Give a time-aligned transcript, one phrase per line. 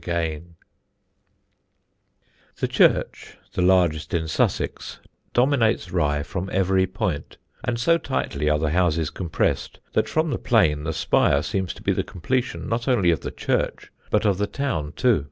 [0.00, 0.62] [Sidenote: THE
[2.54, 4.98] SANGUINARY BUTCHER] The church, the largest in Sussex,
[5.34, 10.38] dominates Rye from every point, and so tightly are the houses compressed that from the
[10.38, 14.38] plain the spire seems to be the completion not only of the church but of
[14.38, 15.26] the town too.